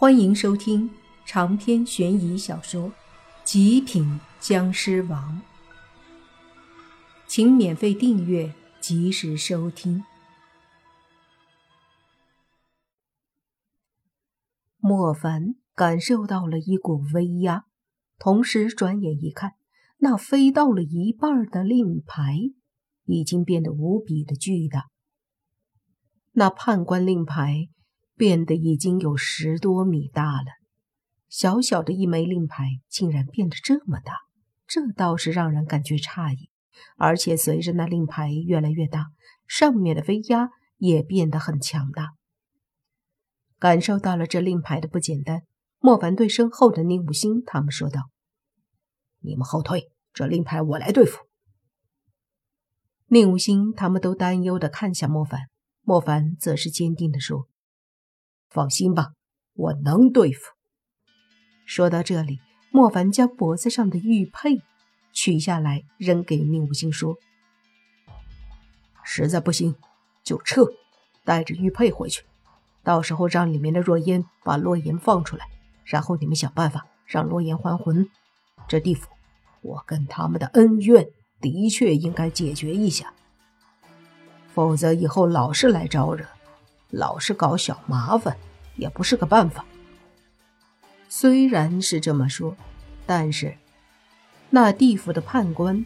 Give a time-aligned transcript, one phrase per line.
[0.00, 0.88] 欢迎收听
[1.26, 2.88] 长篇悬疑小说
[3.42, 5.42] 《极品僵尸王》，
[7.26, 10.04] 请免费订阅，及时收听。
[14.76, 17.64] 莫凡感受到了一股威压，
[18.20, 19.54] 同时转眼一看，
[19.96, 22.36] 那飞到了一半的令牌
[23.06, 24.84] 已经变得无比的巨大。
[26.34, 27.68] 那判官令牌。
[28.18, 30.48] 变得已经有十多米大了，
[31.28, 34.12] 小小的一枚令牌竟然变得这么大，
[34.66, 36.50] 这倒是让人感觉诧异。
[36.96, 39.06] 而且随着那令牌越来越大，
[39.46, 42.10] 上面的威压也变得很强大。
[43.58, 45.42] 感受到了这令牌的不简单，
[45.78, 48.10] 莫凡对身后的宁武星他们说道
[49.22, 51.18] ：“你们后退，这令牌我来对付。”
[53.06, 55.48] 宁武星他们都担忧的看向莫凡，
[55.82, 57.48] 莫凡则是坚定的说。
[58.50, 59.12] 放心吧，
[59.54, 60.40] 我能对付。
[61.66, 62.38] 说到这里，
[62.70, 64.62] 莫凡将脖子上的玉佩
[65.12, 67.16] 取下来，扔给宁无心，说
[69.04, 69.76] ：“实在不行
[70.24, 70.64] 就撤，
[71.24, 72.24] 带着玉佩回去。
[72.82, 75.46] 到时候让里面的若烟把洛言放出来，
[75.84, 78.08] 然后你们想办法让洛言还魂。
[78.66, 79.10] 这地府，
[79.60, 81.06] 我跟他们的恩怨
[81.40, 83.12] 的确应该解决一下，
[84.54, 86.24] 否则以后老是来招惹。”
[86.90, 88.38] 老是搞小麻烦
[88.78, 89.66] 也不是个办法。
[91.10, 92.56] 虽然是这么说，
[93.04, 93.56] 但是
[94.48, 95.84] 那地府的判官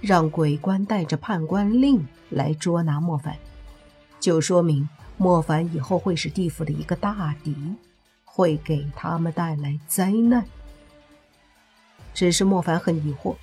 [0.00, 3.36] 让鬼官带着判官令来捉拿莫凡，
[4.20, 7.56] 就说明莫凡以后会是地府的一个大敌，
[8.24, 10.44] 会给他们带来灾难。
[12.12, 13.36] 只是莫凡很疑惑，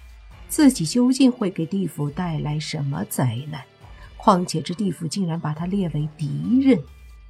[0.48, 3.62] 自己究竟会给地府带来什么灾难？
[4.18, 6.82] 况且这地府竟然把他列为敌人。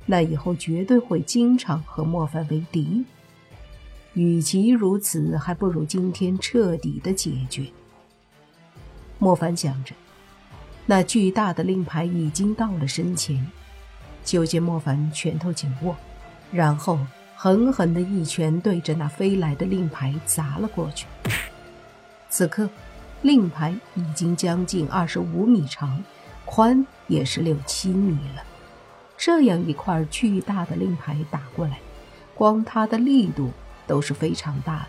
[0.06, 3.04] 那以后绝对会经常和莫凡为敌。
[4.14, 7.66] 与其如此，还不如今天彻底的解决。
[9.20, 9.96] 莫凡想着，
[10.86, 13.46] 那巨大的令牌已经到了身前，
[14.26, 15.96] 就见莫凡拳头紧握，
[16.52, 17.00] 然后
[17.36, 21.08] 狠狠的一拳对着那飞来的令牌砸了过去。
[22.30, 22.70] 此刻，
[23.22, 26.04] 令牌已经将近二十五米长，
[26.44, 28.44] 宽也是六七米了。
[29.24, 31.78] 这样一块巨大的令牌打过来，
[32.34, 33.52] 光它的力度
[33.86, 34.88] 都是非常大的，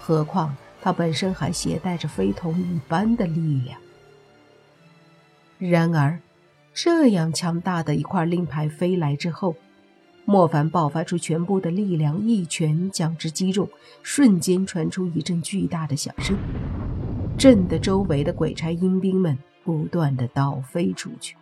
[0.00, 3.78] 何况它本身还携带着非同一般的力量。
[5.58, 6.18] 然而，
[6.72, 9.54] 这样强大的一块令牌飞来之后，
[10.24, 13.68] 莫凡爆发出全部的力量，一拳将之击中，
[14.02, 16.38] 瞬间传出一阵巨大的响声，
[17.36, 21.36] 震得周围的鬼差阴兵们不断的倒飞出去。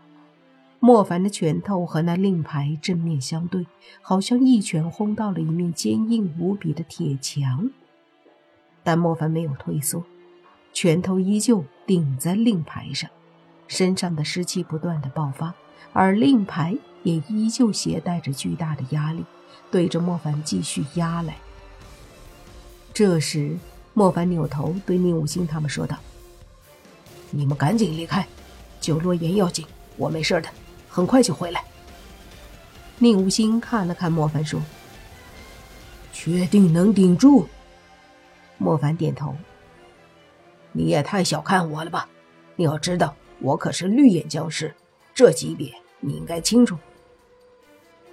[0.86, 3.66] 莫凡的拳头和那令牌正面相对，
[4.02, 7.68] 好像一拳轰到了一面坚硬无比的铁墙。
[8.84, 10.04] 但莫凡没有退缩，
[10.72, 13.10] 拳头依旧顶在令牌上，
[13.66, 15.52] 身上的湿气不断的爆发，
[15.92, 19.24] 而令牌也依旧携带着巨大的压力，
[19.72, 21.36] 对着莫凡继续压来。
[22.94, 23.58] 这时，
[23.92, 25.98] 莫凡扭头对宁武星他们说道
[27.32, 28.24] ：“你们赶紧离开，
[28.80, 29.66] 九洛言要紧，
[29.96, 30.48] 我没事的。”
[30.96, 31.62] 很快就回来。
[32.96, 34.58] 宁无心看了看莫凡，说
[36.10, 37.46] ：“确定能顶住？”
[38.56, 39.36] 莫凡点头。
[40.72, 42.08] 你也太小看我了吧！
[42.56, 44.74] 你要知道，我可是绿眼僵尸，
[45.14, 45.70] 这级别
[46.00, 46.78] 你应该清楚。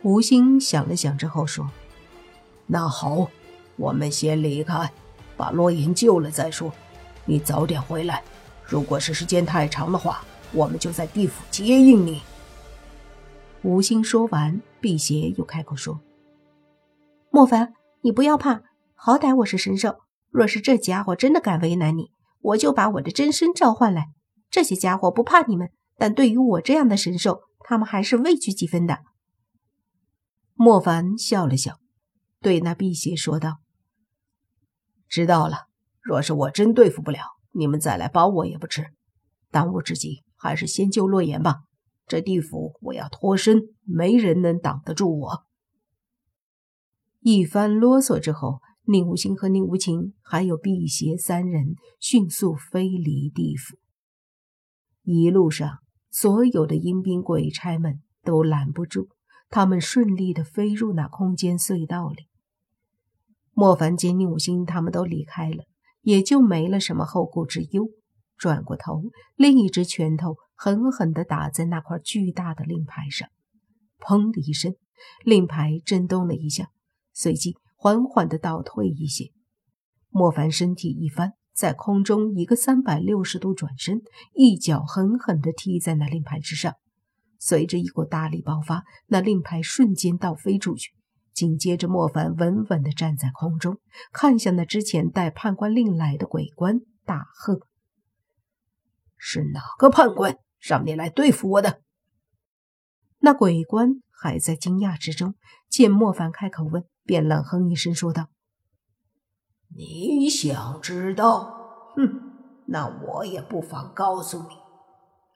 [0.02, 1.72] 吴心想了想之后说
[2.68, 3.30] ：“那好，
[3.78, 4.92] 我们先离开，
[5.38, 6.70] 把洛言救了再说。
[7.24, 8.22] 你早点回来，
[8.66, 12.22] 如果是时间太长的话，我们就在地府接应你。”
[13.64, 16.02] 吴心说完，辟邪又开口说
[17.32, 18.62] ：“莫凡，你不要怕，
[18.94, 20.02] 好歹我是神兽。
[20.30, 24.08] 若是这家伙真的敢为难你，我就把我的真身召唤来。
[24.50, 29.00] 这些家伙不怕你们，但对于我这样的神兽，他们还是畏惧几分的。”
[30.56, 31.78] 莫凡笑了笑，
[32.42, 33.60] 对那辟邪说道
[35.08, 35.68] ：“知道了。
[36.02, 37.20] 若是我真对付不了，
[37.54, 38.88] 你们再来帮我也不迟。
[39.52, 41.62] 当务之急，还是先救洛言吧。”
[42.08, 45.46] 这地府，我要脱身，没人能挡得住我。
[47.22, 53.78] 一番啰嗦之后，宁无心和宁无情还有辟邪三人迅速飞离地府。
[55.04, 55.80] 一路上，
[56.12, 59.08] 所有的阴兵鬼差们都拦不住，
[59.50, 62.28] 他们顺利的飞入那空间隧道里。
[63.54, 65.64] 莫凡见宁无心他们都离开了，
[66.02, 67.90] 也就没了什么后顾之忧。
[68.36, 69.04] 转过头，
[69.36, 73.28] 另一只拳头狠狠地打在那块巨大的令牌上，
[74.00, 74.74] 砰的一声，
[75.26, 76.70] 令牌震动了一下，
[77.12, 79.34] 随即缓缓地倒退一些。
[80.08, 86.76] 莫凡身体一翻，在空中一个三百六十度转身，一脚狠狠地踢在那令牌之上。
[87.38, 90.94] 随着一股大力爆发，那令牌瞬间倒飞出去。
[91.34, 93.80] 紧接着，莫凡稳稳地站在空中，
[94.14, 97.60] 看向那之前带判官令来的鬼官，大喝
[99.20, 100.38] ：“是哪个判官
[100.68, 101.82] 让你来对付我的？”
[103.20, 105.36] 那鬼官还在惊讶之中，
[105.70, 108.30] 见莫凡开口问，便冷哼一声说道
[109.76, 111.94] ：“你想知道？
[111.96, 112.32] 哼，
[112.68, 114.56] 那我也不妨告诉你，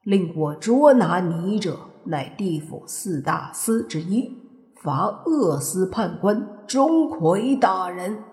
[0.03, 4.35] 令我捉拿你者，乃地府四大司之一。”
[4.79, 8.23] 罚恶司判官钟馗大人，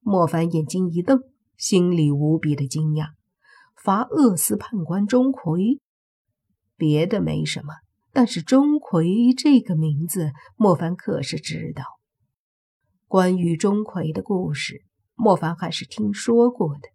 [0.00, 1.22] 莫凡眼睛一瞪，
[1.56, 3.12] 心里无比的惊讶。
[3.82, 5.78] 罚恶司判官钟馗，
[6.76, 7.74] 别的没什么，
[8.12, 11.84] 但是钟馗这个名字，莫凡可是知道。
[13.08, 14.82] 关于钟馗的故事，
[15.14, 16.88] 莫凡还是听说过的。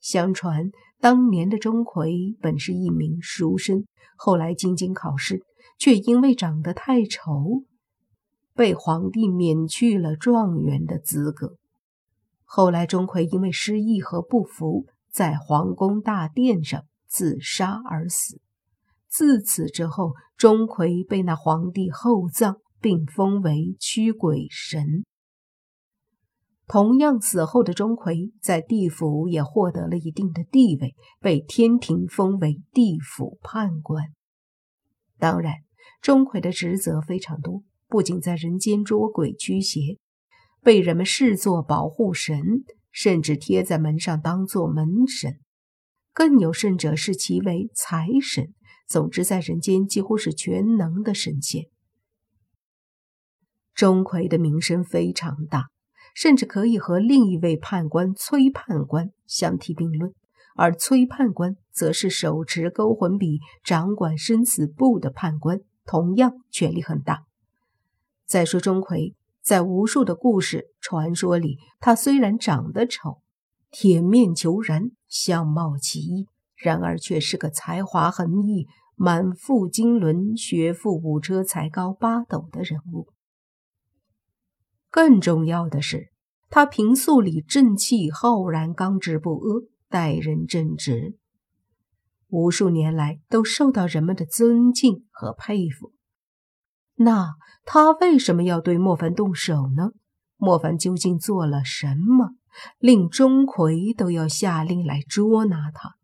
[0.00, 0.70] 相传
[1.00, 3.84] 当年的钟馗本是一名书生，
[4.16, 5.42] 后来进京考试。
[5.76, 7.64] 却因为长得太丑，
[8.54, 11.56] 被皇帝免去了状元的资格。
[12.44, 18.40] 后来，钟馗因为失意和不服，在皇宫大殿上自杀而死。
[19.08, 25.04] 自此之后，钟馗被那皇帝厚葬，并封为驱鬼神。
[26.66, 34.06] 同样，死后的钟馗在地府也获得了一定的地位，被天庭封为地府判官。
[35.18, 35.54] 当然。
[36.00, 39.98] 钟馗的职责非常多，不仅在人间捉鬼驱邪，
[40.62, 42.64] 被人们视作保护神，
[42.94, 45.40] 甚至贴在门上当做门神。
[46.14, 48.54] 更有甚者，视其为财神。
[48.86, 51.64] 总之，在人间几乎是全能的神仙。
[53.74, 55.70] 钟馗的名声非常大，
[56.14, 60.14] 甚至可以和另一位判官崔判官相提并论。
[60.54, 65.60] 而崔判官则是手持勾魂笔、掌管生死簿的判官。
[65.86, 67.24] 同样权力很大。
[68.24, 69.12] 再说钟馗，
[69.44, 73.20] 在无数的故事传说里，他虽然长得丑，
[73.70, 76.26] 铁面虬髯，相貌奇异，
[76.56, 83.08] 然而却是个才华横溢、满腹经纶、学富五车、才高八斗的人物。
[84.90, 86.10] 更重要的是，
[86.48, 91.18] 他平素里正气浩然、刚直不阿，待人正直。
[92.28, 95.92] 无数年来都受到人们的尊敬和佩服。
[96.96, 99.90] 那他为什么要对莫凡动手呢？
[100.36, 102.30] 莫凡究竟做了什么，
[102.78, 105.96] 令钟馗都要下令来捉拿他？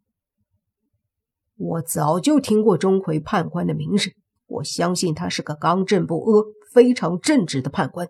[1.57, 4.13] 我早就听过钟馗判官的名声，
[4.47, 8.09] 我相信他是个刚正不阿、非常正直的判官。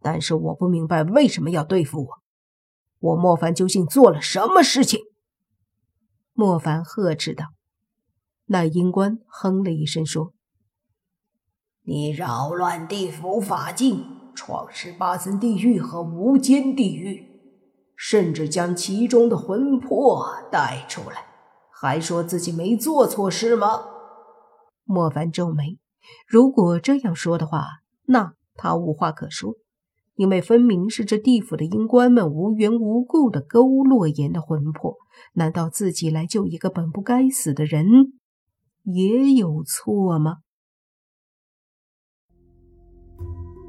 [0.00, 2.08] 但是我不明白为什么要对付我。
[2.98, 5.00] 我莫凡究竟做了什么事情？
[6.32, 7.46] 莫凡呵斥道。
[8.46, 10.32] 那阴官哼了一声说
[11.88, 14.04] ：“你扰乱地府法境，
[14.34, 17.24] 创十八层地狱和无间地狱，
[17.94, 21.26] 甚至将其中的魂魄带出来，
[21.70, 23.84] 还说自己没做错事吗？”
[24.82, 25.78] 莫凡皱眉，
[26.26, 27.64] 如果这样说的话，
[28.06, 29.54] 那他无话可说，
[30.16, 34.96] 因为分明是这地府的阴官们无缘无故的勾洛言的魂魄，
[35.34, 37.86] 难道自己来救一个本不该死的人？
[38.82, 40.38] 也有错吗？